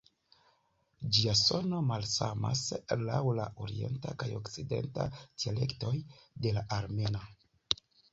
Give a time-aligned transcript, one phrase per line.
[1.15, 2.63] Ĝia sono malsamas
[3.09, 5.05] laŭ la orienta kaj okcidenta
[5.45, 5.93] dialektoj
[6.47, 7.23] de la armena.